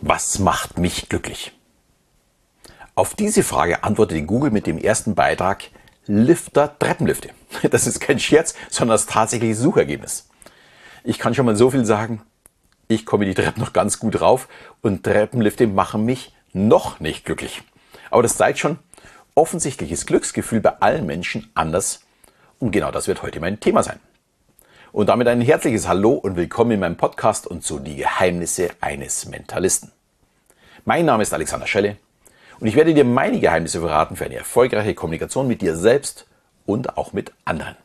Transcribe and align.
Was 0.00 0.38
macht 0.38 0.78
mich 0.78 1.08
glücklich? 1.08 1.52
Auf 2.94 3.14
diese 3.14 3.42
Frage 3.42 3.82
antwortete 3.82 4.22
Google 4.22 4.52
mit 4.52 4.68
dem 4.68 4.78
ersten 4.78 5.16
Beitrag 5.16 5.64
Lifter 6.06 6.78
Treppenlifte. 6.78 7.30
Das 7.70 7.86
ist 7.88 7.98
kein 8.00 8.20
Scherz, 8.20 8.54
sondern 8.70 8.94
das 8.94 9.06
tatsächliche 9.06 9.56
Suchergebnis. 9.56 10.28
Ich 11.02 11.18
kann 11.18 11.34
schon 11.34 11.46
mal 11.46 11.56
so 11.56 11.70
viel 11.70 11.84
sagen, 11.84 12.22
ich 12.86 13.06
komme 13.06 13.24
die 13.24 13.34
Treppen 13.34 13.60
noch 13.60 13.72
ganz 13.72 13.98
gut 13.98 14.20
rauf 14.20 14.48
und 14.82 15.02
Treppenlifte 15.02 15.66
machen 15.66 16.04
mich 16.04 16.32
noch 16.52 17.00
nicht 17.00 17.24
glücklich. 17.24 17.62
Aber 18.10 18.22
das 18.22 18.36
zeigt 18.36 18.60
schon, 18.60 18.78
offensichtliches 19.34 20.06
Glücksgefühl 20.06 20.60
bei 20.60 20.78
allen 20.80 21.06
Menschen 21.06 21.50
anders 21.54 22.02
und 22.60 22.70
genau 22.70 22.92
das 22.92 23.08
wird 23.08 23.22
heute 23.22 23.40
mein 23.40 23.58
Thema 23.58 23.82
sein. 23.82 23.98
Und 24.90 25.08
damit 25.08 25.28
ein 25.28 25.42
herzliches 25.42 25.86
Hallo 25.86 26.12
und 26.12 26.36
willkommen 26.36 26.70
in 26.70 26.80
meinem 26.80 26.96
Podcast 26.96 27.46
und 27.46 27.62
zu 27.62 27.78
die 27.78 27.96
Geheimnisse 27.96 28.70
eines 28.80 29.26
Mentalisten. 29.26 29.92
Mein 30.86 31.04
Name 31.04 31.22
ist 31.22 31.34
Alexander 31.34 31.66
Schelle 31.66 31.98
und 32.58 32.68
ich 32.68 32.74
werde 32.74 32.94
dir 32.94 33.04
meine 33.04 33.38
Geheimnisse 33.38 33.80
verraten 33.80 34.16
für 34.16 34.24
eine 34.24 34.36
erfolgreiche 34.36 34.94
Kommunikation 34.94 35.46
mit 35.46 35.60
dir 35.60 35.76
selbst 35.76 36.26
und 36.64 36.96
auch 36.96 37.12
mit 37.12 37.32
anderen. 37.44 37.76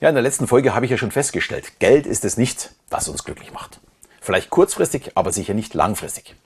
Ja, 0.00 0.08
in 0.08 0.14
der 0.14 0.22
letzten 0.22 0.46
Folge 0.46 0.72
habe 0.72 0.84
ich 0.84 0.92
ja 0.92 0.96
schon 0.96 1.10
festgestellt, 1.10 1.80
Geld 1.80 2.06
ist 2.06 2.24
es 2.24 2.36
nicht, 2.36 2.70
das 2.88 3.08
uns 3.08 3.24
glücklich 3.24 3.52
macht. 3.52 3.80
Vielleicht 4.20 4.50
kurzfristig, 4.50 5.16
aber 5.16 5.32
sicher 5.32 5.54
nicht 5.54 5.74
langfristig. 5.74 6.36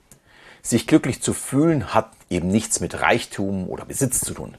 Sich 0.62 0.86
glücklich 0.86 1.20
zu 1.20 1.34
fühlen 1.34 1.92
hat 1.92 2.10
eben 2.30 2.48
nichts 2.48 2.80
mit 2.80 3.02
Reichtum 3.02 3.68
oder 3.68 3.84
Besitz 3.84 4.20
zu 4.20 4.32
tun. 4.32 4.56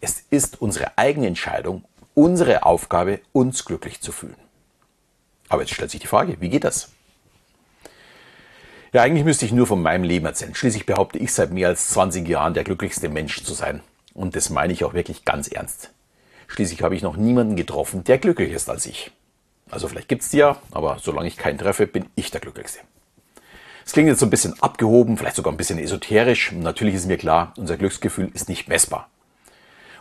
Es 0.00 0.22
ist 0.30 0.62
unsere 0.62 0.96
eigene 0.96 1.26
Entscheidung 1.26 1.82
unsere 2.18 2.64
Aufgabe, 2.64 3.20
uns 3.32 3.64
glücklich 3.64 4.00
zu 4.00 4.10
fühlen. 4.10 4.34
Aber 5.48 5.62
jetzt 5.62 5.72
stellt 5.72 5.92
sich 5.92 6.00
die 6.00 6.08
Frage, 6.08 6.40
wie 6.40 6.48
geht 6.48 6.64
das? 6.64 6.90
Ja, 8.92 9.02
eigentlich 9.02 9.24
müsste 9.24 9.44
ich 9.44 9.52
nur 9.52 9.68
von 9.68 9.80
meinem 9.80 10.02
Leben 10.02 10.26
erzählen. 10.26 10.52
Schließlich 10.52 10.84
behaupte 10.84 11.18
ich 11.20 11.32
seit 11.32 11.52
mehr 11.52 11.68
als 11.68 11.90
20 11.90 12.26
Jahren 12.26 12.54
der 12.54 12.64
glücklichste 12.64 13.08
Mensch 13.08 13.44
zu 13.44 13.54
sein. 13.54 13.82
Und 14.14 14.34
das 14.34 14.50
meine 14.50 14.72
ich 14.72 14.82
auch 14.84 14.94
wirklich 14.94 15.24
ganz 15.24 15.46
ernst. 15.46 15.92
Schließlich 16.48 16.82
habe 16.82 16.96
ich 16.96 17.02
noch 17.02 17.16
niemanden 17.16 17.54
getroffen, 17.54 18.02
der 18.02 18.18
glücklicher 18.18 18.56
ist 18.56 18.68
als 18.68 18.86
ich. 18.86 19.12
Also 19.70 19.86
vielleicht 19.86 20.08
gibt 20.08 20.22
es 20.22 20.30
die 20.30 20.38
ja, 20.38 20.56
aber 20.72 20.98
solange 21.00 21.28
ich 21.28 21.36
keinen 21.36 21.58
treffe, 21.58 21.86
bin 21.86 22.06
ich 22.16 22.32
der 22.32 22.40
Glücklichste. 22.40 22.80
Es 23.86 23.92
klingt 23.92 24.08
jetzt 24.08 24.18
so 24.18 24.26
ein 24.26 24.30
bisschen 24.30 24.60
abgehoben, 24.60 25.16
vielleicht 25.16 25.36
sogar 25.36 25.52
ein 25.52 25.56
bisschen 25.56 25.78
esoterisch. 25.78 26.50
Natürlich 26.50 26.96
ist 26.96 27.06
mir 27.06 27.16
klar, 27.16 27.54
unser 27.56 27.76
Glücksgefühl 27.76 28.30
ist 28.34 28.48
nicht 28.48 28.66
messbar. 28.66 29.08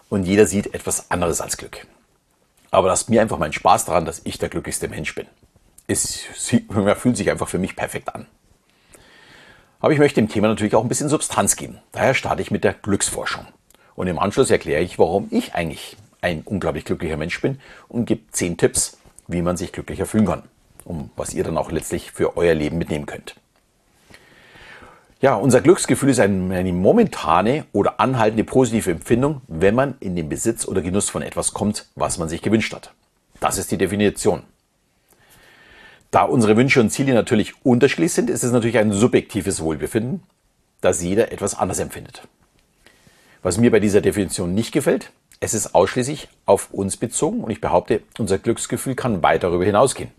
Und 0.10 0.24
jeder 0.24 0.48
sieht 0.48 0.74
etwas 0.74 1.12
anderes 1.12 1.42
als 1.42 1.58
Glück. 1.58 1.86
Aber 2.72 2.88
lasst 2.88 3.10
mir 3.10 3.22
einfach 3.22 3.38
meinen 3.38 3.54
Spaß 3.54 3.86
daran, 3.86 4.06
dass 4.06 4.22
ich 4.24 4.38
der 4.38 4.50
glücklichste 4.50 4.88
Mensch 4.88 5.16
bin. 5.16 5.28
Es 5.88 6.18
fühlt 6.18 7.18
sich 7.18 7.32
einfach 7.32 7.48
für 7.48 7.60
mich 7.60 7.76
perfekt 7.76 8.14
an. 8.14 8.28
Aber 9.80 9.94
ich 9.94 10.00
möchte 10.00 10.20
dem 10.20 10.28
Thema 10.30 10.48
natürlich 10.48 10.76
auch 10.76 10.84
ein 10.84 10.90
bisschen 10.90 11.10
Substanz 11.10 11.56
geben. 11.56 11.80
Daher 11.92 12.14
starte 12.14 12.42
ich 12.42 12.52
mit 12.52 12.64
der 12.64 12.74
Glücksforschung. 12.74 13.46
Und 13.96 14.08
im 14.08 14.20
Anschluss 14.20 14.50
erkläre 14.50 14.82
ich, 14.82 15.00
warum 15.00 15.28
ich 15.32 15.56
eigentlich 15.56 15.98
ein 16.22 16.42
unglaublich 16.42 16.84
glücklicher 16.84 17.18
Mensch 17.18 17.40
bin 17.42 17.60
und 17.88 18.06
gebe 18.06 18.30
zehn 18.32 18.58
Tipps, 18.58 18.98
wie 19.28 19.42
man 19.42 19.56
sich 19.56 19.72
glücklicher 19.72 20.06
fühlen 20.06 20.26
kann. 20.26 20.44
Um 20.84 21.12
was 21.16 21.34
ihr 21.34 21.44
dann 21.44 21.58
auch 21.58 21.72
letztlich 21.72 22.12
für 22.12 22.38
euer 22.38 22.54
Leben 22.54 22.78
mitnehmen 22.78 23.06
könnt. 23.06 23.36
Ja, 25.20 25.34
unser 25.34 25.62
Glücksgefühl 25.62 26.10
ist 26.10 26.20
eine 26.20 26.74
momentane 26.74 27.66
oder 27.74 28.00
anhaltende 28.00 28.44
positive 28.44 28.92
Empfindung, 28.92 29.42
wenn 29.48 29.74
man 29.74 29.96
in 30.00 30.16
den 30.16 30.30
Besitz 30.30 30.68
oder 30.68 30.84
Genuss 30.84 31.10
von 31.10 31.24
etwas 31.24 31.54
kommt, 31.54 31.88
was 31.96 32.20
man 32.20 32.30
sich 32.30 32.44
gewünscht 32.44 32.72
hat. 32.72 32.94
Das 33.40 33.58
ist 33.58 33.72
die 33.72 33.80
Definition. 33.80 34.44
Da 36.12 36.22
unsere 36.22 36.56
Wünsche 36.56 36.80
und 36.82 36.92
Ziele 36.92 37.16
natürlich 37.16 37.66
unterschiedlich 37.66 38.14
sind, 38.14 38.30
ist 38.30 38.44
es 38.44 38.52
natürlich 38.52 38.78
ein 38.78 38.92
subjektives 38.92 39.60
Wohlbefinden, 39.60 40.22
das 40.82 41.02
jeder 41.02 41.32
etwas 41.32 41.58
anders 41.58 41.80
empfindet. 41.80 42.22
Was 43.42 43.58
mir 43.58 43.72
bei 43.72 43.80
dieser 43.80 44.02
Definition 44.02 44.54
nicht 44.54 44.72
gefällt, 44.72 45.12
es 45.40 45.56
ist 45.56 45.74
ausschließlich 45.74 46.30
auf 46.46 46.72
uns 46.72 46.96
bezogen 46.96 47.44
und 47.44 47.50
ich 47.50 47.60
behaupte, 47.60 48.02
unser 48.20 48.38
Glücksgefühl 48.38 48.94
kann 48.94 49.24
weit 49.24 49.42
darüber 49.42 49.66
hinausgehen. 49.66 50.12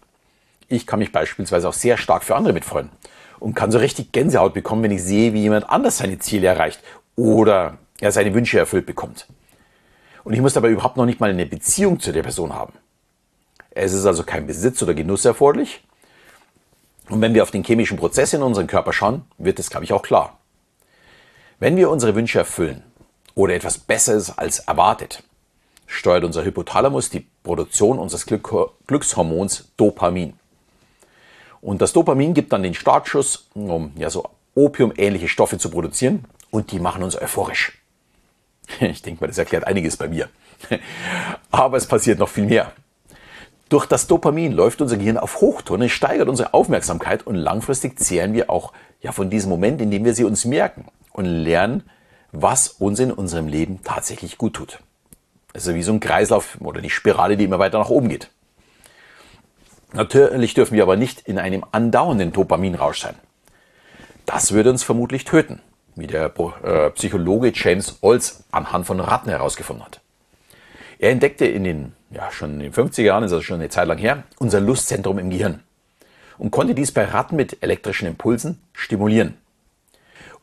Ich 0.67 0.89
kann 0.89 0.99
mich 0.99 1.13
beispielsweise 1.13 1.69
auch 1.69 1.73
sehr 1.73 1.97
stark 1.99 2.25
für 2.25 2.35
andere 2.35 2.53
mitfreuen 2.53 2.91
und 3.41 3.55
kann 3.55 3.71
so 3.71 3.79
richtig 3.79 4.13
Gänsehaut 4.13 4.55
bekommen, 4.55 4.83
wenn 4.83 4.91
ich 4.91 5.03
sehe, 5.03 5.33
wie 5.33 5.43
jemand 5.43 5.69
anders 5.71 5.99
seine 5.99 6.19
Ziele 6.19 6.49
erreicht 6.49 6.81
oder 7.17 7.79
er 8.01 8.13
seine 8.13 8.35
Wünsche 8.35 8.59
erfüllt 8.59 8.87
bekommt. 8.87 9.27
Und 10.25 10.35
ich 10.35 10.41
muss 10.41 10.53
dabei 10.53 10.71
überhaupt 10.71 10.97
noch 10.97 11.07
nicht 11.07 11.21
mal 11.21 11.31
eine 11.31 11.47
Beziehung 11.47 12.01
zu 12.01 12.13
der 12.13 12.23
Person 12.23 12.55
haben. 12.55 12.75
Es 13.71 13.93
ist 13.93 14.07
also 14.07 14.25
kein 14.25 14.47
Besitz 14.47 14.83
oder 14.83 14.95
Genuss 14.95 15.25
erforderlich. 15.25 15.85
Und 17.09 17.21
wenn 17.21 17.35
wir 17.35 17.43
auf 17.43 17.51
den 17.51 17.65
chemischen 17.65 17.97
Prozess 17.97 18.35
in 18.35 18.43
unserem 18.43 18.67
Körper 18.67 18.93
schauen, 18.93 19.23
wird 19.39 19.59
es, 19.59 19.71
glaube 19.71 19.85
ich, 19.85 19.93
auch 19.93 20.03
klar. 20.03 20.39
Wenn 21.59 21.77
wir 21.77 21.91
unsere 21.91 22.15
Wünsche 22.15 22.39
erfüllen 22.39 22.83
oder 23.35 23.55
etwas 23.55 23.79
Besseres 23.79 24.37
als 24.37 24.61
erwartet, 24.61 25.23
steuert 25.87 26.25
unser 26.25 26.45
Hypothalamus 26.45 27.09
die 27.11 27.27
Produktion 27.43 27.99
unseres 27.99 28.27
Glückshormons 28.27 29.73
Dopamin. 29.77 30.38
Und 31.61 31.83
das 31.83 31.93
Dopamin 31.93 32.35
gibt 32.35 32.53
dann 32.53 32.63
den 32.63 32.75
Startschuss, 32.75 33.49
um 33.55 33.93
ja 33.97 34.11
so 34.11 34.29
opiumähnliche 34.55 35.29
Stoffe 35.29 35.59
zu 35.59 35.71
produzieren 35.71 36.25
und 36.51 36.73
die 36.73 36.81
machen 36.81 37.03
uns 37.03 37.21
euphorisch. 37.21 37.79
Ich 38.81 39.01
denke 39.01 39.23
mal, 39.23 39.29
das 39.29 39.39
erklärt 39.39 39.67
einiges 39.67 39.97
bei 39.97 40.09
mir. 40.09 40.29
Aber 41.51 41.79
es 41.79 41.87
passiert 41.87 42.19
noch 42.19 42.29
viel 42.29 42.45
mehr. 42.45 42.73
Durch 43.71 43.87
das 43.87 44.07
Dopamin 44.07 44.53
läuft 44.53 44.81
unser 44.81 44.97
Gehirn 44.97 45.19
auf 45.19 45.41
Hochtouren, 45.41 45.83
es 45.83 45.93
steigert 45.93 46.29
unsere 46.29 46.55
Aufmerksamkeit 46.55 47.27
und 47.27 47.35
langfristig 47.35 47.99
zehren 47.99 48.33
wir 48.33 48.51
auch 48.51 48.73
ja 49.01 49.13
von 49.13 49.31
diesem 49.31 49.51
Moment, 49.51 49.81
in 49.81 49.91
dem 49.91 50.05
wir 50.05 50.15
sie 50.15 50.25
uns 50.25 50.45
merken 50.45 50.87
und 51.13 51.27
lernen, 51.27 51.83
was 52.33 52.69
uns 52.69 52.99
in 53.01 53.13
unserem 53.13 53.47
Leben 53.47 53.83
tatsächlich 53.85 54.39
gut 54.39 54.55
tut. 54.55 54.79
Also 55.55 55.75
wie 55.75 55.83
so 55.83 55.93
ein 55.93 56.01
Kreislauf 56.01 56.59
oder 56.61 56.81
die 56.81 56.91
Spirale, 56.91 57.37
die 57.37 57.45
immer 57.45 57.59
weiter 57.59 57.79
nach 57.79 57.91
oben 57.91 58.09
geht. 58.09 58.31
Natürlich 59.93 60.55
dürfen 60.55 60.75
wir 60.75 60.83
aber 60.83 60.97
nicht 60.97 61.21
in 61.21 61.39
einem 61.39 61.65
andauernden 61.73 62.33
Dopaminrausch 62.33 63.01
sein. 63.01 63.15
Das 64.27 64.53
würde 64.53 64.71
uns 64.71 64.83
vermutlich 64.83 65.25
töten, 65.25 65.61
wie 65.97 66.07
der 66.07 66.33
äh, 66.63 66.91
Psychologe 66.91 67.53
James 67.55 67.99
Olds 68.03 68.45
anhand 68.51 68.87
von 68.87 69.01
Ratten 69.01 69.31
herausgefunden 69.31 69.85
hat. 69.85 70.01
Er 70.99 71.11
entdeckte 71.11 71.47
in 71.47 71.65
den, 71.65 71.93
ja, 72.11 72.31
schon 72.31 72.55
in 72.55 72.59
den 72.61 72.73
50er 72.73 73.03
Jahren, 73.03 73.25
ist 73.25 73.31
das 73.31 73.45
schon 73.45 73.61
eine 73.61 73.71
Zeit 73.71 73.89
lang 73.89 73.99
her, 73.99 74.25
unser 74.39 74.61
Lustzentrum 74.61 75.19
im 75.19 75.31
Gehirn 75.31 75.63
und 76.39 76.51
konnte 76.51 76.75
dies 76.75 76.93
bei 76.93 77.05
Ratten 77.05 77.37
mit 77.37 77.63
elektrischen 77.63 78.07
Impulsen 78.07 78.61
stimulieren. 78.73 79.37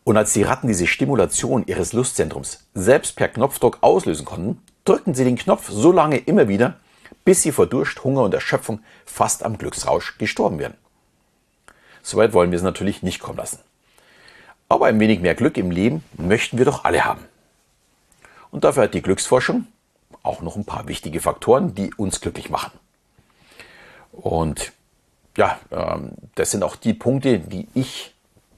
Und 0.04 0.18
als 0.18 0.34
die 0.34 0.44
Ratten 0.44 0.68
diese 0.68 0.88
Stimulation 0.88 1.66
ihres 1.66 1.94
Lustzentrums 1.94 2.68
selbst 2.74 3.16
per 3.16 3.28
Knopfdruck 3.28 3.80
auslösen 3.82 4.26
konnten, 4.26 4.62
drückten 4.84 5.16
sie 5.16 5.24
den 5.24 5.38
Knopf 5.38 5.70
so 5.70 5.92
lange 5.92 6.18
immer 6.18 6.48
wieder, 6.48 6.80
bis 7.26 7.42
sie 7.42 7.52
vor 7.52 7.68
Durst, 7.68 8.04
Hunger 8.04 8.24
und 8.24 8.34
Erschöpfung 8.34 8.80
fast 9.06 9.44
am 9.44 9.58
Glücksrausch 9.58 10.18
gestorben 10.18 10.60
werden. 10.60 10.78
Soweit 12.02 12.34
wollen 12.34 12.52
wir 12.52 12.58
es 12.58 12.64
natürlich 12.64 13.04
nicht 13.04 13.20
kommen 13.20 13.38
lassen. 13.38 13.60
Aber 14.70 14.86
ein 14.86 15.00
wenig 15.00 15.20
mehr 15.20 15.36
Glück 15.36 15.58
im 15.58 15.72
Leben 15.72 16.04
möchten 16.18 16.58
wir 16.58 16.66
doch 16.66 16.86
alle 16.86 17.04
haben. 17.04 17.26
Und 18.52 18.64
dafür 18.64 18.84
hat 18.84 18.94
die 18.94 19.02
Glücksforschung 19.02 19.68
auch 20.24 20.42
noch 20.42 20.56
ein 20.56 20.66
paar 20.66 20.88
wichtige 20.88 21.20
Faktoren, 21.20 21.76
die 21.76 21.94
uns 21.96 22.22
glücklich 22.22 22.50
machen. 22.50 22.72
Und 24.12 24.72
ja, 25.38 25.60
ähm, 25.72 26.12
das 26.36 26.52
sind 26.52 26.64
auch 26.64 26.76
die 26.76 26.94
Punkte, 26.94 27.40
die 27.40 27.68
ich 27.74 28.14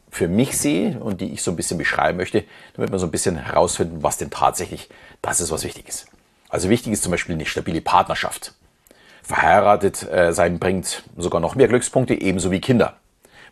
für 0.10 0.28
mich 0.28 0.58
sehe 0.58 1.00
und 1.00 1.22
die 1.22 1.34
ich 1.34 1.42
so 1.42 1.52
ein 1.52 1.58
bisschen 1.58 1.78
beschreiben 1.78 2.18
möchte, 2.18 2.44
damit 2.76 2.92
wir 2.92 3.00
so 3.00 3.08
ein 3.08 3.12
bisschen 3.12 3.38
herausfinden, 3.38 4.04
was 4.04 4.18
denn 4.18 4.30
tatsächlich 4.30 4.90
das 5.22 5.42
ist, 5.42 5.52
was 5.52 5.64
wichtig 5.64 5.88
ist. 5.88 6.08
Also 6.50 6.70
wichtig 6.70 6.94
ist 6.94 7.04
zum 7.04 7.12
Beispiel 7.12 7.36
eine 7.36 7.46
stabile 7.46 7.82
Partnerschaft. 7.82 8.54
Verheiratet 9.28 10.10
äh, 10.10 10.32
sein 10.32 10.58
bringt 10.58 11.04
sogar 11.18 11.42
noch 11.42 11.56
mehr 11.56 11.68
Glückspunkte, 11.68 12.14
ebenso 12.14 12.50
wie 12.50 12.62
Kinder. 12.62 12.96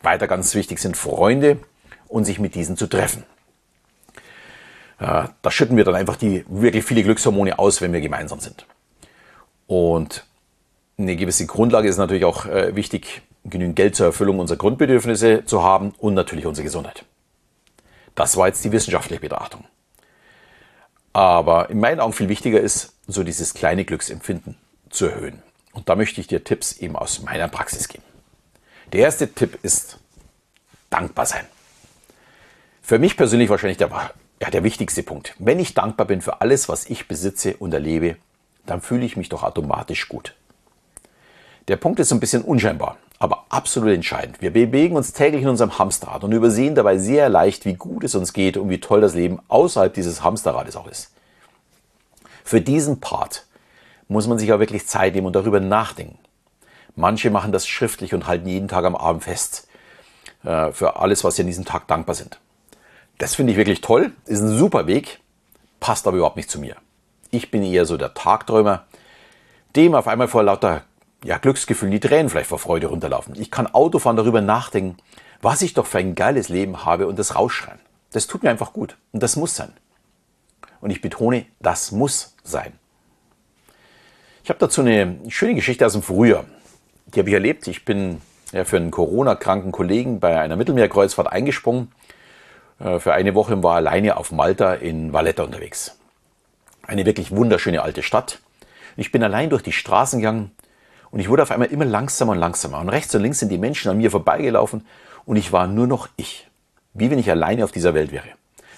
Weiter 0.02 0.26
ganz 0.26 0.56
wichtig 0.56 0.80
sind 0.80 0.96
Freunde 0.96 1.58
und 2.08 2.24
sich 2.24 2.40
mit 2.40 2.56
diesen 2.56 2.78
zu 2.78 2.88
treffen. 2.88 3.26
Äh, 5.02 5.26
da 5.42 5.52
schütten 5.52 5.76
wir 5.76 5.84
dann 5.84 5.96
einfach 5.96 6.16
die 6.16 6.46
wirklich 6.48 6.86
viele 6.86 7.04
Glückshormone 7.04 7.60
aus, 7.60 7.82
wenn 7.82 7.92
wir 7.92 8.00
gemeinsam 8.00 8.40
sind. 8.40 8.66
Und 9.68 10.26
eine 10.98 11.18
gewisse 11.18 11.46
Grundlage 11.46 11.90
ist 11.90 11.98
natürlich 11.98 12.24
auch 12.24 12.46
äh, 12.46 12.74
wichtig, 12.78 13.24
genügend 13.44 13.76
Geld 13.76 13.98
zur 13.98 14.06
Erfüllung 14.06 14.40
unserer 14.40 14.58
Grundbedürfnisse 14.58 15.44
zu 15.44 15.62
haben 15.62 15.94
und 15.98 16.14
natürlich 16.14 16.46
unsere 16.46 16.64
Gesundheit. 16.64 17.04
Das 18.16 18.38
war 18.38 18.48
jetzt 18.48 18.64
die 18.64 18.72
wissenschaftliche 18.72 19.20
Betrachtung. 19.20 19.66
Aber 21.12 21.70
in 21.70 21.82
meinen 21.82 22.00
Augen 22.00 22.14
viel 22.14 22.30
wichtiger 22.30 22.62
ist, 22.62 22.94
so 23.08 23.24
dieses 23.24 23.54
kleine 23.54 23.84
Glücksempfinden 23.84 24.56
zu 24.90 25.08
erhöhen. 25.08 25.44
Und 25.76 25.90
da 25.90 25.96
möchte 25.96 26.22
ich 26.22 26.28
dir 26.28 26.44
Tipps 26.44 26.78
eben 26.78 26.96
aus 26.96 27.22
meiner 27.22 27.50
Praxis 27.50 27.88
geben. 27.88 28.04
Der 28.94 29.02
erste 29.02 29.32
Tipp 29.32 29.60
ist 29.62 30.00
dankbar 30.90 31.26
sein. 31.26 31.46
Für 32.82 32.98
mich 32.98 33.18
persönlich 33.18 33.50
wahrscheinlich 33.50 33.78
der, 33.78 33.90
ja, 34.42 34.50
der 34.50 34.64
wichtigste 34.64 35.04
Punkt. 35.04 35.36
Wenn 35.38 35.60
ich 35.60 35.74
dankbar 35.74 36.08
bin 36.08 36.22
für 36.22 36.40
alles, 36.40 36.70
was 36.70 36.86
ich 36.90 37.08
besitze 37.08 37.58
und 37.58 37.74
erlebe, 37.74 38.16
dann 38.66 38.82
fühle 38.82 39.06
ich 39.06 39.18
mich 39.18 39.28
doch 39.28 39.44
automatisch 39.44 40.08
gut. 40.08 40.34
Der 41.68 41.76
Punkt 41.76 42.00
ist 42.00 42.12
ein 42.14 42.20
bisschen 42.20 42.44
unscheinbar, 42.44 42.98
aber 43.20 43.46
absolut 43.50 43.92
entscheidend. 43.92 44.42
Wir 44.42 44.54
bewegen 44.54 44.96
uns 44.96 45.12
täglich 45.12 45.42
in 45.42 45.50
unserem 45.50 45.78
Hamsterrad 45.78 46.24
und 46.24 46.32
übersehen 46.32 46.76
dabei 46.76 47.00
sehr 47.00 47.28
leicht, 47.28 47.66
wie 47.66 47.74
gut 47.74 48.04
es 48.06 48.16
uns 48.16 48.32
geht 48.32 48.56
und 48.56 48.70
wie 48.70 48.80
toll 48.80 49.02
das 49.02 49.14
Leben 49.14 49.40
außerhalb 49.50 49.94
dieses 49.94 50.24
Hamsterrades 50.24 50.78
auch 50.78 50.88
ist. 50.88 51.12
Für 52.46 52.62
diesen 52.62 53.00
Part 53.02 53.45
muss 54.08 54.28
man 54.28 54.38
sich 54.38 54.52
auch 54.54 54.60
wirklich 54.60 54.88
Zeit 54.88 55.16
nehmen 55.16 55.28
und 55.28 55.36
darüber 55.36 55.60
nachdenken. 55.60 56.20
Manche 56.96 57.30
machen 57.30 57.52
das 57.52 57.68
schriftlich 57.68 58.14
und 58.14 58.28
halten 58.28 58.48
jeden 58.48 58.68
Tag 58.68 58.86
am 58.86 58.96
Abend 58.96 59.24
fest 59.24 59.68
äh, 60.44 60.72
für 60.72 60.98
alles, 60.98 61.24
was 61.24 61.36
sie 61.36 61.42
an 61.42 61.48
diesem 61.48 61.66
Tag 61.66 61.88
dankbar 61.88 62.16
sind. 62.16 62.40
Das 63.18 63.36
finde 63.36 63.52
ich 63.52 63.58
wirklich 63.58 63.82
toll, 63.82 64.12
ist 64.26 64.42
ein 64.42 64.58
super 64.58 64.88
Weg, 64.88 65.20
passt 65.80 66.08
aber 66.08 66.18
überhaupt 66.18 66.38
nicht 66.38 66.50
zu 66.50 66.60
mir. 66.60 66.76
Ich 67.32 67.52
bin 67.52 67.64
eher 67.64 67.86
so 67.86 67.98
der 67.98 68.14
Tagträumer, 68.14 68.86
dem 69.76 69.96
auf 69.96 70.08
einmal 70.08 70.28
vor 70.28 70.44
lauter 70.44 70.84
ja, 71.24 71.38
Glücksgefühl 71.38 71.90
die 71.90 72.00
Tränen 72.00 72.30
vielleicht 72.30 72.50
vor 72.50 72.60
Freude 72.60 72.88
runterlaufen. 72.88 73.36
Ich 73.40 73.52
kann 73.52 73.68
Autofahren 73.68 74.16
darüber 74.16 74.42
nachdenken, 74.42 74.98
was 75.42 75.62
ich 75.62 75.74
doch 75.74 75.86
für 75.86 75.98
ein 75.98 76.16
geiles 76.16 76.50
Leben 76.50 76.86
habe 76.86 77.08
und 77.08 77.20
das 77.20 77.36
rausschreien. 77.36 77.80
Das 78.12 78.28
tut 78.28 78.44
mir 78.44 78.50
einfach 78.50 78.74
gut 78.74 78.96
und 79.12 79.24
das 79.24 79.36
muss 79.36 79.56
sein. 79.56 79.74
Und 80.82 80.92
ich 80.92 81.02
betone, 81.02 81.46
das 81.60 81.92
muss 81.92 82.36
sein. 82.44 82.74
Ich 84.46 84.50
habe 84.50 84.60
dazu 84.60 84.82
eine 84.82 85.18
schöne 85.30 85.56
Geschichte 85.56 85.88
aus 85.88 85.94
dem 85.94 86.04
Frühjahr. 86.04 86.46
Die 87.08 87.20
habe 87.20 87.30
ich 87.30 87.34
erlebt. 87.34 87.68
Ich 87.68 87.84
bin 87.84 88.22
ja, 88.52 88.64
für 88.64 88.78
einen 88.78 88.92
Corona-kranken 88.92 89.72
Kollegen 89.72 90.20
bei 90.20 90.40
einer 90.40 90.56
Mittelmeerkreuzfahrt 90.56 91.32
eingesprungen. 91.32 91.92
Äh, 92.80 93.00
für 93.00 93.14
eine 93.14 93.34
Woche 93.34 93.64
war 93.64 93.74
alleine 93.74 94.18
auf 94.18 94.32
Malta 94.32 94.76
in 94.76 95.14
Valletta 95.14 95.42
unterwegs. 95.42 95.98
Eine 96.84 97.08
wirklich 97.08 97.32
wunderschöne 97.32 97.82
alte 97.82 98.04
Stadt. 98.04 98.38
Ich 98.98 99.12
bin 99.12 99.24
allein 99.24 99.50
durch 99.50 99.64
die 99.64 99.72
Straßen 99.72 100.20
gegangen 100.20 100.52
und 101.10 101.20
ich 101.20 101.28
wurde 101.28 101.42
auf 101.42 101.50
einmal 101.50 101.70
immer 101.70 101.86
langsamer 101.86 102.34
und 102.34 102.38
langsamer. 102.38 102.80
Und 102.82 102.90
rechts 102.90 103.16
und 103.16 103.24
links 103.24 103.40
sind 103.40 103.50
die 103.50 103.58
Menschen 103.58 103.90
an 103.90 103.98
mir 103.98 104.12
vorbeigelaufen 104.12 104.86
und 105.26 105.38
ich 105.38 105.54
war 105.54 105.66
nur 105.66 105.88
noch 105.88 106.08
ich. 106.18 106.48
Wie 106.94 107.10
wenn 107.10 107.18
ich 107.18 107.32
alleine 107.32 107.64
auf 107.64 107.72
dieser 107.72 107.96
Welt 107.96 108.12
wäre. 108.12 108.28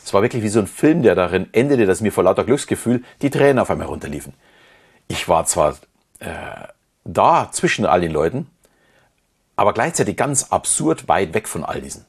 Es 0.02 0.14
war 0.14 0.22
wirklich 0.22 0.44
wie 0.44 0.48
so 0.48 0.62
ein 0.62 0.68
Film, 0.68 1.02
der 1.02 1.16
darin 1.16 1.50
endete, 1.52 1.86
dass 1.86 2.00
mir 2.00 2.14
vor 2.14 2.24
lauter 2.24 2.46
Glücksgefühl 2.46 3.04
die 3.22 3.30
Tränen 3.30 3.60
auf 3.60 3.70
einmal 3.70 3.88
runterliefen. 3.88 4.34
Ich 5.08 5.28
war 5.28 5.46
zwar 5.46 5.78
äh, 6.20 6.68
da 7.04 7.50
zwischen 7.52 7.86
all 7.86 8.02
den 8.02 8.12
Leuten, 8.12 8.50
aber 9.56 9.74
gleichzeitig 9.74 10.18
ganz 10.18 10.52
absurd 10.52 11.08
weit 11.08 11.34
weg 11.34 11.48
von 11.48 11.64
all 11.64 11.82
diesen. 11.82 12.06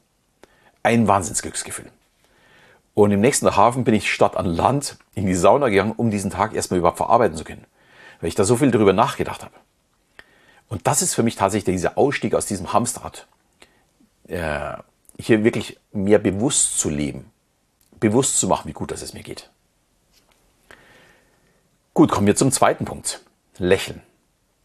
Ein 0.83 1.09
Wahnsinnsglücksgefühl. 1.09 1.91
Und 2.95 3.13
im 3.13 3.21
nächsten 3.21 3.55
Hafen 3.55 3.85
bin 3.85 3.95
ich 3.95 4.13
statt 4.13 4.37
an 4.37 4.47
Land 4.47 4.99
in 5.15 5.27
die 5.27 5.35
Sauna 5.35 5.69
gegangen, 5.69 5.95
um 5.97 6.11
diesen 6.11 6.31
Tag 6.31 6.55
erstmal 6.55 6.79
überhaupt 6.79 6.99
verarbeiten 6.99 7.37
zu 7.37 7.45
können, 7.45 7.65
weil 8.21 8.29
ich 8.29 8.35
da 8.35 8.45
so 8.45 8.57
viel 8.57 8.71
darüber 8.71 8.93
nachgedacht 8.93 9.45
habe. 9.45 9.55
Und 10.69 10.87
das 10.87 11.01
ist 11.01 11.15
für 11.15 11.23
mich 11.23 11.37
tatsächlich 11.37 11.77
dieser 11.77 11.97
Ausstieg 11.97 12.35
aus 12.35 12.47
diesem 12.47 12.73
Hamsterrad. 12.73 13.27
Äh, 14.27 14.75
hier 15.19 15.45
wirklich 15.45 15.79
mehr 15.93 16.19
bewusst 16.19 16.79
zu 16.79 16.91
leben, 16.91 17.31
bewusst 17.99 18.39
zu 18.39 18.49
machen, 18.49 18.69
wie 18.69 18.73
gut 18.73 18.91
das 18.91 19.03
es 19.03 19.15
mir 19.15 19.23
geht. 19.23 19.51
Gut, 21.99 22.13
kommen 22.13 22.29
wir 22.29 22.37
zum 22.37 22.53
zweiten 22.53 22.85
Punkt. 22.85 23.23
Lächeln. 23.59 24.03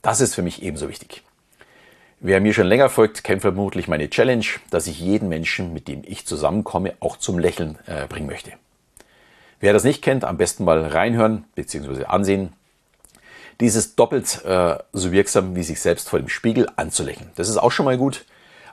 Das 0.04 0.22
ist 0.22 0.36
für 0.36 0.44
mich 0.44 0.62
ebenso 0.62 0.88
wichtig. 0.88 1.24
Wer 2.20 2.40
mir 2.40 2.54
schon 2.54 2.68
länger 2.68 2.90
folgt, 2.90 3.24
kennt 3.24 3.42
vermutlich 3.42 3.88
meine 3.88 4.08
Challenge, 4.08 4.46
dass 4.70 4.86
ich 4.86 5.00
jeden 5.00 5.30
Menschen, 5.30 5.74
mit 5.74 5.88
dem 5.88 6.04
ich 6.06 6.28
zusammenkomme, 6.28 6.94
auch 7.00 7.18
zum 7.18 7.40
Lächeln 7.40 7.80
äh, 7.88 8.06
bringen 8.06 8.28
möchte. 8.28 8.52
Wer 9.60 9.74
das 9.74 9.84
nicht 9.84 10.04
kennt, 10.04 10.26
am 10.26 10.38
besten 10.38 10.64
mal 10.64 10.86
reinhören 10.86 11.46
bzw. 11.56 12.06
ansehen. 12.06 12.54
Dies 13.60 13.74
ist 13.74 13.98
doppelt 13.98 14.46
äh, 14.46 14.78
so 14.92 15.12
wirksam, 15.12 15.56
wie 15.56 15.64
sich 15.64 15.82
selbst 15.82 16.10
vor 16.10 16.20
dem 16.20 16.30
Spiegel 16.30 16.70
anzulächeln. 16.76 17.32
Das 17.34 17.50
ist 17.50 17.58
auch 17.58 17.72
schon 17.72 17.86
mal 17.86 17.98
gut. 17.98 18.26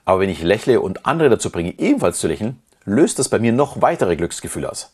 Aber 0.05 0.21
wenn 0.21 0.29
ich 0.29 0.43
lächle 0.43 0.83
und 0.83 1.07
andere 1.07 1.31
dazu 1.31 1.49
bringe, 1.49 1.79
ebenfalls 1.79 2.19
zu 2.19 2.29
lächeln, 2.29 2.63
löst 2.85 3.19
das 3.19 3.31
bei 3.31 3.39
mir 3.39 3.53
noch 3.53 3.81
weitere 3.81 4.17
Glücksgefühle 4.17 4.71
aus. 4.71 4.93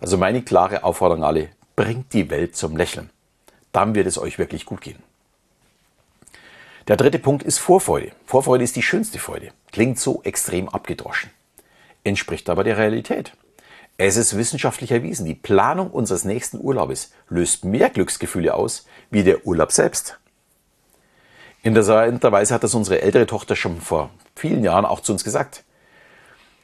Also 0.00 0.18
meine 0.18 0.42
klare 0.42 0.82
Aufforderung 0.82 1.22
alle, 1.22 1.50
bringt 1.76 2.12
die 2.12 2.30
Welt 2.30 2.56
zum 2.56 2.76
Lächeln. 2.76 3.10
Dann 3.72 3.94
wird 3.94 4.06
es 4.06 4.18
euch 4.18 4.38
wirklich 4.38 4.64
gut 4.64 4.80
gehen. 4.80 5.02
Der 6.86 6.96
dritte 6.96 7.18
Punkt 7.18 7.42
ist 7.42 7.58
Vorfreude. 7.58 8.12
Vorfreude 8.26 8.62
ist 8.62 8.76
die 8.76 8.82
schönste 8.82 9.18
Freude. 9.18 9.52
Klingt 9.72 9.98
so 9.98 10.22
extrem 10.22 10.68
abgedroschen. 10.68 11.30
Entspricht 12.04 12.50
aber 12.50 12.62
der 12.62 12.76
Realität. 12.76 13.32
Es 13.96 14.16
ist 14.16 14.36
wissenschaftlich 14.36 14.90
erwiesen, 14.90 15.24
die 15.24 15.34
Planung 15.34 15.90
unseres 15.90 16.24
nächsten 16.24 16.60
Urlaubes 16.60 17.12
löst 17.28 17.64
mehr 17.64 17.90
Glücksgefühle 17.90 18.54
aus 18.54 18.86
wie 19.10 19.22
der 19.22 19.46
Urlaub 19.46 19.72
selbst. 19.72 20.18
Interessanterweise 21.62 22.52
hat 22.52 22.64
das 22.64 22.74
unsere 22.74 23.00
ältere 23.00 23.26
Tochter 23.26 23.56
schon 23.56 23.80
vor 23.80 24.10
vielen 24.36 24.64
Jahren 24.64 24.84
auch 24.84 25.00
zu 25.00 25.12
uns 25.12 25.24
gesagt. 25.24 25.64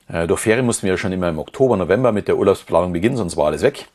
Äh, 0.08 0.26
durch 0.26 0.40
Ferien 0.40 0.66
mussten 0.66 0.82
wir 0.82 0.92
ja 0.92 0.98
schon 0.98 1.12
immer 1.12 1.28
im 1.28 1.38
Oktober, 1.38 1.76
November 1.76 2.12
mit 2.12 2.28
der 2.28 2.36
Urlaubsplanung 2.36 2.92
beginnen, 2.92 3.16
sonst 3.16 3.36
war 3.36 3.46
alles 3.46 3.62
weg. 3.62 3.88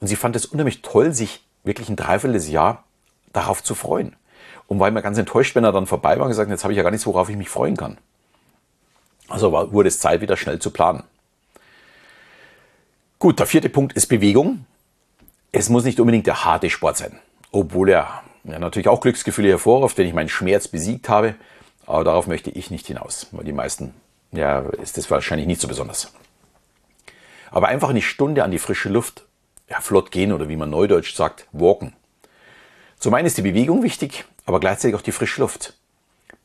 Und 0.00 0.08
sie 0.08 0.16
fand 0.16 0.36
es 0.36 0.46
unheimlich 0.46 0.82
toll, 0.82 1.12
sich 1.12 1.44
wirklich 1.62 1.88
ein 1.88 1.96
Dreivierteljahr 1.96 2.84
darauf 3.32 3.62
zu 3.62 3.74
freuen. 3.74 4.16
Und 4.66 4.80
war 4.80 4.88
immer 4.88 5.02
ganz 5.02 5.18
enttäuscht, 5.18 5.54
wenn 5.54 5.64
er 5.64 5.72
dann 5.72 5.86
vorbei 5.86 6.16
war 6.18 6.24
und 6.24 6.30
gesagt, 6.30 6.50
jetzt 6.50 6.64
habe 6.64 6.72
ich 6.72 6.76
ja 6.76 6.82
gar 6.82 6.90
nichts, 6.90 7.06
worauf 7.06 7.28
ich 7.28 7.36
mich 7.36 7.50
freuen 7.50 7.76
kann. 7.76 7.98
Also 9.28 9.52
war, 9.52 9.72
wurde 9.72 9.88
es 9.88 10.00
Zeit, 10.00 10.20
wieder 10.20 10.36
schnell 10.36 10.58
zu 10.58 10.70
planen. 10.70 11.04
Gut, 13.18 13.38
der 13.38 13.46
vierte 13.46 13.68
Punkt 13.68 13.94
ist 13.94 14.06
Bewegung. 14.06 14.66
Es 15.52 15.68
muss 15.68 15.84
nicht 15.84 16.00
unbedingt 16.00 16.26
der 16.26 16.44
harte 16.44 16.68
Sport 16.68 16.96
sein, 16.96 17.18
obwohl 17.52 17.90
er 17.90 18.22
ja, 18.44 18.58
natürlich 18.58 18.88
auch 18.88 19.00
Glücksgefühle 19.00 19.48
hervorruft, 19.48 19.96
wenn 19.96 20.06
ich 20.06 20.14
meinen 20.14 20.28
Schmerz 20.28 20.68
besiegt 20.68 21.08
habe. 21.08 21.34
Aber 21.86 22.04
darauf 22.04 22.26
möchte 22.26 22.50
ich 22.50 22.70
nicht 22.70 22.86
hinaus, 22.86 23.28
weil 23.32 23.44
die 23.44 23.52
meisten, 23.52 23.94
ja, 24.32 24.60
ist 24.60 24.96
das 24.96 25.10
wahrscheinlich 25.10 25.46
nicht 25.46 25.60
so 25.60 25.68
besonders. 25.68 26.12
Aber 27.50 27.68
einfach 27.68 27.90
eine 27.90 28.02
Stunde 28.02 28.42
an 28.42 28.50
die 28.50 28.58
frische 28.58 28.88
Luft, 28.88 29.24
ja, 29.68 29.80
flott 29.80 30.10
gehen 30.10 30.32
oder 30.32 30.48
wie 30.48 30.56
man 30.56 30.70
neudeutsch 30.70 31.14
sagt, 31.14 31.46
walken. 31.52 31.94
Zum 32.98 33.14
einen 33.14 33.26
ist 33.26 33.36
die 33.36 33.42
Bewegung 33.42 33.82
wichtig, 33.82 34.24
aber 34.46 34.60
gleichzeitig 34.60 34.94
auch 34.94 35.02
die 35.02 35.12
frische 35.12 35.40
Luft. 35.40 35.74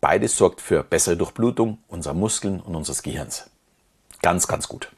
Beides 0.02 0.38
sorgt 0.38 0.62
für 0.62 0.84
bessere 0.84 1.18
Durchblutung 1.18 1.80
unserer 1.88 2.14
Muskeln 2.14 2.62
und 2.62 2.76
unseres 2.76 3.04
Gehirns. 3.04 3.50
Ganz, 4.22 4.48
ganz 4.48 4.68
gut. 4.68 4.92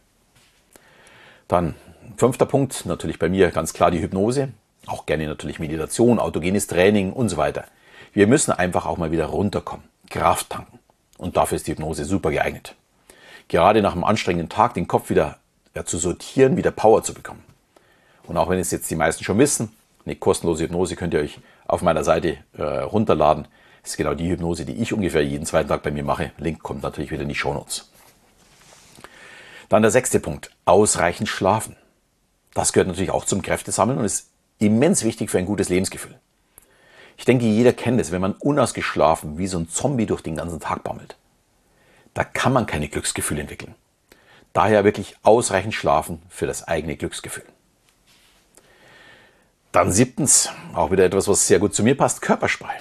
Dann 1.48 1.76
fünfter 2.18 2.46
Punkt, 2.46 2.86
natürlich 2.86 3.20
bei 3.20 3.30
mir 3.30 3.52
ganz 3.52 3.74
klar 3.74 3.92
die 3.92 4.02
Hypnose. 4.02 4.50
Auch 4.88 5.06
gerne 5.06 5.28
natürlich 5.28 5.60
Meditation, 5.60 6.20
autogenes 6.20 6.68
Training 6.68 7.14
und 7.14 7.30
so 7.30 7.38
weiter. 7.38 7.66
Wir 8.14 8.28
müssen 8.28 8.52
einfach 8.52 8.86
auch 8.86 8.98
mal 8.98 9.12
wieder 9.12 9.28
runterkommen, 9.28 9.86
Kraft 10.10 10.50
tanken. 10.50 10.80
Und 11.18 11.38
dafür 11.38 11.56
ist 11.56 11.68
die 11.68 11.72
Hypnose 11.72 12.06
super 12.06 12.32
geeignet. 12.32 12.76
Gerade 13.48 13.82
nach 13.82 13.94
einem 13.94 14.04
anstrengenden 14.04 14.50
Tag 14.50 14.74
den 14.74 14.88
Kopf 14.88 15.10
wieder 15.10 15.38
ja, 15.76 15.86
zu 15.86 15.98
sortieren, 15.98 16.58
wieder 16.58 16.72
Power 16.72 17.04
zu 17.04 17.14
bekommen. 17.14 17.44
Und 18.32 18.38
auch 18.38 18.48
wenn 18.48 18.60
es 18.60 18.72
jetzt 18.72 18.90
die 18.90 18.96
meisten 18.96 19.26
schon 19.26 19.38
wissen, 19.40 19.76
eine 20.06 20.16
kostenlose 20.16 20.64
Hypnose 20.64 20.96
könnt 20.96 21.14
ihr 21.14 21.20
euch 21.20 21.42
auf 21.68 21.82
meiner 21.82 22.06
Seite 22.06 22.38
äh, 22.54 22.64
runterladen. 22.64 23.46
Das 23.82 23.92
ist 23.92 23.98
genau 23.98 24.14
die 24.14 24.30
Hypnose, 24.30 24.64
die 24.64 24.82
ich 24.82 24.94
ungefähr 24.94 25.22
jeden 25.22 25.46
zweiten 25.46 25.68
Tag 25.68 25.84
bei 25.84 25.92
mir 25.92 26.06
mache. 26.06 26.32
Link 26.38 26.64
kommt 26.64 26.82
natürlich 26.82 27.12
wieder 27.12 27.24
in 27.24 27.28
die 27.28 27.36
Shownotes. 27.36 27.92
Dann 29.68 29.82
der 29.82 29.92
sechste 29.92 30.22
Punkt, 30.22 30.50
ausreichend 30.64 31.28
schlafen. 31.28 31.76
Das 32.54 32.72
gehört 32.72 32.88
natürlich 32.88 33.12
auch 33.12 33.26
zum 33.26 33.42
Kräftesammeln 33.42 34.00
und 34.00 34.06
ist 34.06 34.30
immens 34.60 35.04
wichtig 35.04 35.30
für 35.30 35.38
ein 35.38 35.46
gutes 35.46 35.68
Lebensgefühl. 35.68 36.18
Ich 37.18 37.26
denke, 37.26 37.44
jeder 37.44 37.74
kennt 37.74 38.00
es, 38.00 38.14
wenn 38.14 38.22
man 38.22 38.36
unausgeschlafen 38.36 39.38
wie 39.40 39.48
so 39.48 39.58
ein 39.58 39.68
Zombie 39.68 40.06
durch 40.06 40.22
den 40.22 40.38
ganzen 40.38 40.62
Tag 40.62 40.86
baumelt. 40.86 41.18
Da 42.14 42.24
kann 42.24 42.54
man 42.54 42.66
keine 42.66 42.88
Glücksgefühle 42.88 43.42
entwickeln. 43.42 43.76
Daher 44.54 44.86
wirklich 44.86 45.18
ausreichend 45.22 45.74
schlafen 45.74 46.22
für 46.30 46.48
das 46.48 46.66
eigene 46.66 46.96
Glücksgefühl. 46.96 47.44
Dann 49.72 49.92
siebtens, 49.92 50.50
auch 50.74 50.92
wieder 50.92 51.06
etwas, 51.06 51.28
was 51.28 51.48
sehr 51.48 51.60
gut 51.60 51.74
zu 51.74 51.84
mir 51.84 51.96
passt, 51.96 52.22
Körperspray. 52.22 52.76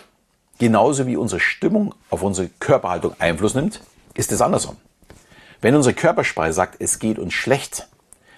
Genauso 0.59 1.07
wie 1.07 1.17
unsere 1.17 1.41
Stimmung 1.41 1.95
auf 2.11 2.23
unsere 2.23 2.49
Körperhaltung 2.59 3.15
Einfluss 3.21 3.55
nimmt, 3.55 3.81
ist 4.15 4.33
es 4.33 4.41
andersrum. 4.41 4.77
Wenn 5.61 5.77
unsere 5.77 5.95
Körperspray 5.95 6.53
sagt, 6.53 6.81
es 6.81 6.99
geht 6.99 7.19
uns 7.19 7.33
schlecht, 7.33 7.87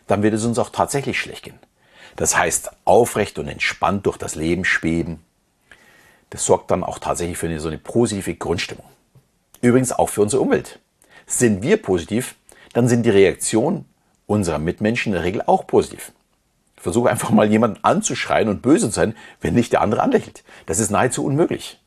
dann 0.07 0.23
wird 0.23 0.35
es 0.35 0.45
uns 0.45 0.59
auch 0.59 0.69
tatsächlich 0.69 1.19
schlecht 1.19 1.45
gehen. 1.45 1.59
Das 2.17 2.37
heißt, 2.37 2.71
aufrecht 2.85 3.39
und 3.39 3.49
entspannt 3.49 4.05
durch 4.05 4.19
das 4.19 4.35
Leben 4.35 4.67
schweben, 4.67 5.25
das 6.29 6.45
sorgt 6.45 6.71
dann 6.71 6.85
auch 6.85 6.99
tatsächlich 6.99 7.39
für 7.39 7.47
eine, 7.47 7.61
so 7.61 7.69
eine 7.69 7.79
positive 7.79 8.35
Grundstimmung. 8.35 8.85
Übrigens 9.63 9.93
auch 9.93 10.09
für 10.09 10.23
unsere 10.23 10.43
Umwelt. 10.43 10.79
Sind 11.27 11.63
wir 11.63 11.81
positiv, 11.81 12.35
dann 12.75 12.89
sind 12.89 13.05
die 13.05 13.11
Reaktionen 13.11 13.87
unserer 14.27 14.59
Mitmenschen 14.59 15.13
in 15.13 15.15
der 15.15 15.25
Regel 15.25 15.43
auch 15.47 15.67
positiv. 15.67 16.13
Versuche 16.83 17.11
einfach 17.11 17.31
mal 17.31 17.49
jemanden 17.49 17.79
anzuschreien 17.85 18.49
und 18.49 18.61
böse 18.61 18.89
zu 18.89 18.95
sein, 18.95 19.15
wenn 19.41 19.55
nicht 19.55 19.73
der 19.73 19.83
andere 19.83 20.03
anlächelt. 20.03 20.43
Das 20.67 20.81
ist 20.81 20.91
nahezu 20.91 21.25
unmöglich. 21.25 21.81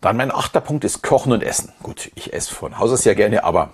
Dann 0.00 0.16
mein 0.16 0.30
achter 0.30 0.62
Punkt 0.62 0.82
ist 0.82 1.02
Kochen 1.02 1.32
und 1.32 1.42
Essen. 1.42 1.72
Gut, 1.82 2.10
ich 2.14 2.32
esse 2.32 2.54
von 2.54 2.78
Haus 2.78 2.90
aus 2.90 3.02
sehr 3.02 3.14
gerne, 3.14 3.44
aber 3.44 3.72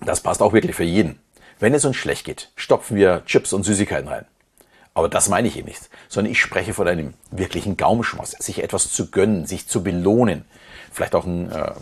das 0.00 0.22
passt 0.22 0.40
auch 0.40 0.54
wirklich 0.54 0.74
für 0.74 0.84
jeden. 0.84 1.20
Wenn 1.60 1.74
es 1.74 1.84
uns 1.84 1.96
schlecht 1.96 2.24
geht, 2.24 2.50
stopfen 2.56 2.96
wir 2.96 3.26
Chips 3.26 3.52
und 3.52 3.62
Süßigkeiten 3.62 4.08
rein. 4.08 4.24
Aber 4.94 5.10
das 5.10 5.28
meine 5.28 5.48
ich 5.48 5.58
eben 5.58 5.68
nicht, 5.68 5.90
sondern 6.08 6.32
ich 6.32 6.40
spreche 6.40 6.72
von 6.72 6.88
einem 6.88 7.12
wirklichen 7.30 7.76
Gaumenschmaus, 7.76 8.30
sich 8.30 8.62
etwas 8.62 8.90
zu 8.90 9.10
gönnen, 9.10 9.44
sich 9.44 9.68
zu 9.68 9.82
belohnen, 9.82 10.46
vielleicht 10.90 11.14
auch 11.14 11.26
ein 11.26 11.52
äh, 11.52 11.72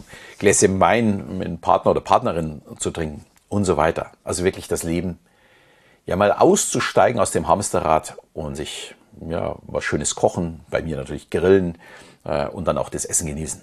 Gläschen 0.40 0.81
Wein 0.81 1.38
mit 1.38 1.47
einem 1.47 1.59
Partner 1.59 1.93
oder 1.93 2.00
Partnerin 2.00 2.62
zu 2.81 2.90
trinken 2.90 3.25
und 3.49 3.64
so 3.64 3.76
weiter. 3.76 4.11
Also 4.25 4.43
wirklich 4.43 4.66
das 4.66 4.83
Leben 4.83 5.21
ja 6.06 6.16
mal 6.16 6.32
auszusteigen 6.32 7.20
aus 7.20 7.30
dem 7.30 7.49
Hamsterrad 7.49 8.16
und 8.32 8.56
sich 8.56 8.94
ja 9.28 9.56
was 9.62 9.84
Schönes 9.84 10.14
kochen, 10.14 10.61
bei 10.70 10.82
mir 10.82 10.96
natürlich 10.96 11.30
grillen 11.30 11.78
äh, 12.25 12.46
und 12.46 12.66
dann 12.66 12.78
auch 12.78 12.88
das 12.88 13.04
Essen 13.04 13.26
genießen. 13.26 13.62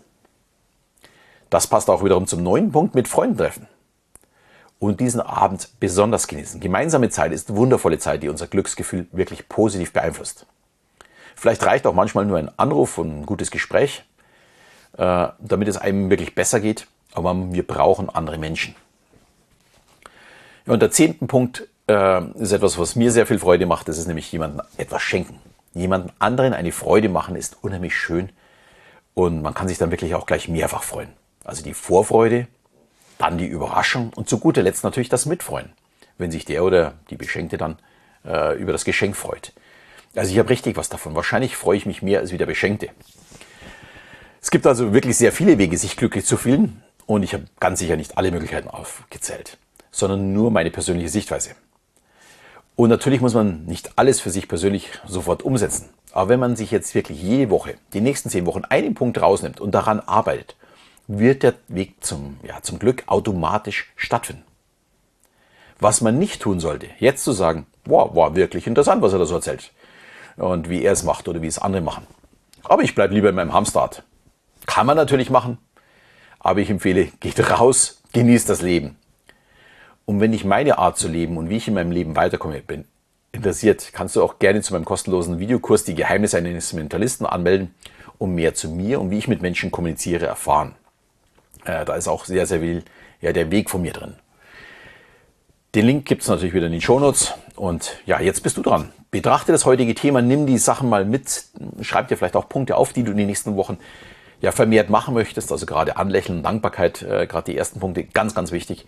Das 1.49 1.67
passt 1.67 1.89
auch 1.89 2.03
wiederum 2.03 2.27
zum 2.27 2.43
neuen 2.43 2.71
Punkt 2.71 2.95
mit 2.95 3.07
Freunden 3.07 3.37
treffen. 3.37 3.67
Und 4.79 4.99
diesen 4.99 5.21
Abend 5.21 5.69
besonders 5.79 6.27
genießen. 6.27 6.59
Gemeinsame 6.59 7.09
Zeit 7.09 7.33
ist 7.33 7.53
wundervolle 7.55 7.99
Zeit, 7.99 8.23
die 8.23 8.29
unser 8.29 8.47
Glücksgefühl 8.47 9.05
wirklich 9.11 9.47
positiv 9.47 9.93
beeinflusst. 9.93 10.47
Vielleicht 11.35 11.63
reicht 11.63 11.85
auch 11.85 11.93
manchmal 11.93 12.25
nur 12.25 12.37
ein 12.37 12.57
Anruf 12.57 12.97
und 12.97 13.21
ein 13.21 13.25
gutes 13.25 13.51
Gespräch, 13.51 14.03
äh, 14.97 15.27
damit 15.39 15.67
es 15.67 15.77
einem 15.77 16.09
wirklich 16.09 16.33
besser 16.33 16.59
geht. 16.59 16.87
Aber 17.13 17.35
wir 17.51 17.67
brauchen 17.67 18.09
andere 18.09 18.37
Menschen. 18.37 18.75
Ja, 20.65 20.73
und 20.73 20.81
der 20.81 20.91
zehnte 20.91 21.25
Punkt 21.27 21.67
äh, 21.87 22.23
ist 22.35 22.51
etwas, 22.51 22.77
was 22.77 22.95
mir 22.95 23.11
sehr 23.11 23.25
viel 23.25 23.39
Freude 23.39 23.65
macht. 23.65 23.87
Das 23.87 23.97
ist 23.97 24.07
nämlich 24.07 24.31
jemandem 24.31 24.61
etwas 24.77 25.01
schenken. 25.01 25.39
Jemandem 25.73 26.11
anderen 26.19 26.53
eine 26.53 26.71
Freude 26.71 27.09
machen 27.09 27.35
ist 27.35 27.57
unheimlich 27.61 27.95
schön. 27.95 28.29
Und 29.13 29.41
man 29.41 29.53
kann 29.53 29.67
sich 29.67 29.77
dann 29.77 29.91
wirklich 29.91 30.15
auch 30.15 30.25
gleich 30.25 30.47
mehrfach 30.47 30.83
freuen. 30.83 31.09
Also 31.43 31.63
die 31.63 31.73
Vorfreude, 31.73 32.47
dann 33.17 33.37
die 33.37 33.47
Überraschung 33.47 34.11
und 34.15 34.29
zu 34.29 34.39
guter 34.39 34.63
Letzt 34.63 34.83
natürlich 34.83 35.09
das 35.09 35.25
Mitfreuen, 35.25 35.71
wenn 36.17 36.31
sich 36.31 36.45
der 36.45 36.63
oder 36.63 36.93
die 37.09 37.17
Beschenkte 37.17 37.57
dann 37.57 37.77
äh, 38.25 38.57
über 38.57 38.71
das 38.71 38.85
Geschenk 38.85 39.15
freut. 39.15 39.53
Also 40.15 40.31
ich 40.31 40.39
habe 40.39 40.49
richtig 40.49 40.77
was 40.77 40.89
davon. 40.89 41.15
Wahrscheinlich 41.15 41.55
freue 41.55 41.77
ich 41.77 41.85
mich 41.85 42.01
mehr 42.01 42.19
als 42.19 42.31
wie 42.31 42.37
der 42.37 42.45
Beschenkte. 42.45 42.89
Es 44.41 44.49
gibt 44.49 44.65
also 44.65 44.93
wirklich 44.93 45.17
sehr 45.17 45.31
viele 45.31 45.57
Wege, 45.57 45.77
sich 45.77 45.95
glücklich 45.95 46.25
zu 46.25 46.35
fühlen. 46.35 46.81
Und 47.05 47.23
ich 47.23 47.33
habe 47.33 47.45
ganz 47.59 47.79
sicher 47.79 47.95
nicht 47.95 48.17
alle 48.17 48.31
Möglichkeiten 48.31 48.69
aufgezählt, 48.69 49.57
sondern 49.91 50.33
nur 50.33 50.51
meine 50.51 50.71
persönliche 50.71 51.09
Sichtweise. 51.09 51.51
Und 52.81 52.89
natürlich 52.89 53.21
muss 53.21 53.35
man 53.35 53.65
nicht 53.65 53.91
alles 53.95 54.21
für 54.21 54.31
sich 54.31 54.47
persönlich 54.47 54.89
sofort 55.05 55.43
umsetzen. 55.43 55.89
Aber 56.13 56.29
wenn 56.29 56.39
man 56.39 56.55
sich 56.55 56.71
jetzt 56.71 56.95
wirklich 56.95 57.21
jede 57.21 57.51
Woche, 57.51 57.75
die 57.93 58.01
nächsten 58.01 58.31
zehn 58.31 58.47
Wochen 58.47 58.65
einen 58.65 58.95
Punkt 58.95 59.21
rausnimmt 59.21 59.61
und 59.61 59.69
daran 59.75 59.99
arbeitet, 59.99 60.55
wird 61.05 61.43
der 61.43 61.53
Weg 61.67 62.03
zum, 62.03 62.39
ja, 62.41 62.59
zum 62.63 62.79
Glück 62.79 63.03
automatisch 63.05 63.93
stattfinden. 63.95 64.41
Was 65.79 66.01
man 66.01 66.17
nicht 66.17 66.41
tun 66.41 66.59
sollte, 66.59 66.87
jetzt 66.97 67.23
zu 67.23 67.33
sagen, 67.33 67.67
wow, 67.85 68.15
war 68.15 68.35
wirklich 68.35 68.65
interessant, 68.65 69.03
was 69.03 69.13
er 69.13 69.19
da 69.19 69.25
so 69.27 69.35
erzählt 69.35 69.71
und 70.37 70.67
wie 70.67 70.81
er 70.81 70.93
es 70.93 71.03
macht 71.03 71.27
oder 71.27 71.43
wie 71.43 71.47
es 71.47 71.59
andere 71.59 71.83
machen. 71.83 72.07
Aber 72.63 72.81
ich 72.81 72.95
bleibe 72.95 73.13
lieber 73.13 73.29
in 73.29 73.35
meinem 73.35 73.53
Hamstart. 73.53 74.01
Kann 74.65 74.87
man 74.87 74.97
natürlich 74.97 75.29
machen, 75.29 75.59
aber 76.39 76.61
ich 76.61 76.71
empfehle, 76.71 77.11
geht 77.19 77.47
raus, 77.47 78.01
genießt 78.13 78.49
das 78.49 78.63
Leben. 78.63 78.97
Und 80.11 80.19
wenn 80.19 80.33
dich 80.33 80.43
meine 80.43 80.77
Art 80.77 80.97
zu 80.97 81.07
leben 81.07 81.37
und 81.37 81.49
wie 81.49 81.55
ich 81.55 81.69
in 81.69 81.73
meinem 81.73 81.91
Leben 81.91 82.17
weiterkomme 82.17 82.61
bin 82.61 82.83
interessiert, 83.31 83.91
kannst 83.93 84.17
du 84.17 84.21
auch 84.21 84.39
gerne 84.39 84.61
zu 84.61 84.73
meinem 84.73 84.83
kostenlosen 84.83 85.39
Videokurs 85.39 85.85
Die 85.85 85.95
Geheimnisse 85.95 86.35
eines 86.35 86.73
Mentalisten 86.73 87.25
anmelden, 87.25 87.73
um 88.17 88.35
mehr 88.35 88.53
zu 88.53 88.69
mir 88.69 88.99
und 88.99 89.09
wie 89.09 89.17
ich 89.17 89.29
mit 89.29 89.41
Menschen 89.41 89.71
kommuniziere 89.71 90.25
erfahren. 90.25 90.75
Äh, 91.63 91.85
da 91.85 91.95
ist 91.95 92.09
auch 92.09 92.25
sehr, 92.25 92.45
sehr 92.45 92.59
viel 92.59 92.83
ja, 93.21 93.31
der 93.31 93.51
Weg 93.51 93.69
von 93.69 93.83
mir 93.83 93.93
drin. 93.93 94.15
Den 95.75 95.85
Link 95.85 96.05
gibt 96.07 96.23
es 96.23 96.27
natürlich 96.27 96.53
wieder 96.53 96.65
in 96.65 96.73
den 96.73 96.81
Shownotes. 96.81 97.33
Und 97.55 97.95
ja, 98.05 98.19
jetzt 98.19 98.43
bist 98.43 98.57
du 98.57 98.61
dran. 98.61 98.91
Betrachte 99.11 99.53
das 99.53 99.63
heutige 99.63 99.95
Thema, 99.95 100.21
nimm 100.21 100.45
die 100.45 100.57
Sachen 100.57 100.89
mal 100.89 101.05
mit, 101.05 101.45
schreib 101.79 102.09
dir 102.09 102.17
vielleicht 102.17 102.35
auch 102.35 102.49
Punkte 102.49 102.75
auf, 102.75 102.91
die 102.91 103.03
du 103.03 103.11
in 103.11 103.17
den 103.17 103.27
nächsten 103.27 103.55
Wochen 103.55 103.77
ja 104.41 104.51
vermehrt 104.51 104.89
machen 104.89 105.13
möchtest. 105.13 105.53
Also 105.53 105.65
gerade 105.65 105.95
Anlächeln 105.95 106.43
Dankbarkeit, 106.43 107.01
äh, 107.01 107.27
gerade 107.27 107.49
die 107.49 107.57
ersten 107.57 107.79
Punkte, 107.79 108.03
ganz, 108.03 108.35
ganz 108.35 108.51
wichtig. 108.51 108.85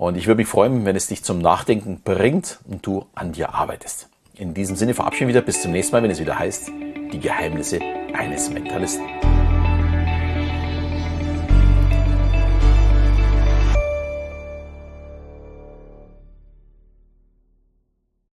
Und 0.00 0.16
ich 0.16 0.26
würde 0.26 0.38
mich 0.38 0.48
freuen, 0.48 0.86
wenn 0.86 0.96
es 0.96 1.08
dich 1.08 1.22
zum 1.24 1.42
Nachdenken 1.42 2.00
bringt 2.02 2.60
und 2.66 2.86
du 2.86 3.04
an 3.14 3.32
dir 3.32 3.54
arbeitest. 3.54 4.08
In 4.34 4.54
diesem 4.54 4.74
Sinne 4.74 4.94
verabschieden 4.94 5.28
wir 5.28 5.34
wieder 5.34 5.44
bis 5.44 5.60
zum 5.60 5.72
nächsten 5.72 5.94
Mal, 5.94 6.02
wenn 6.02 6.10
es 6.10 6.18
wieder 6.18 6.38
heißt, 6.38 6.72
die 7.12 7.20
Geheimnisse 7.20 7.80
eines 8.14 8.48
Mentalisten. 8.48 9.04